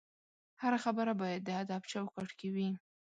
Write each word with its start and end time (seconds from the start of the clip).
هره 0.61 0.77
خبره 0.85 1.13
باید 1.21 1.41
د 1.45 1.49
ادب 1.61 1.81
چوکاټ 1.91 2.29
کې 2.39 2.47
وي 2.55 2.69